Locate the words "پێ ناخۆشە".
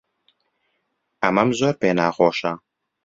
1.81-2.53